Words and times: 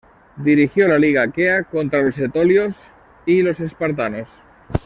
Dirigió 0.43 0.87
la 0.87 0.97
Liga 0.97 1.21
aquea 1.21 1.63
contra 1.65 2.01
los 2.01 2.17
etolios 2.17 2.73
y 3.27 3.43
los 3.43 3.59
espartanos. 3.59 4.27